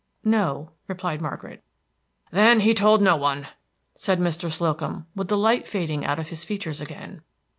"_"No," 0.27 0.71
replied 0.87 1.21
Margaret. 1.21 1.63
"Then 2.31 2.61
he 2.61 2.73
told 2.73 3.03
no 3.03 3.15
one," 3.15 3.45
said 3.95 4.19
Mr. 4.19 4.49
Slocum, 4.51 5.05
with 5.15 5.27
the 5.27 5.37
light 5.37 5.67
fading 5.67 6.05
out 6.07 6.17
of 6.17 6.29
his 6.29 6.43
features 6.43 6.81
again. 6.81 7.21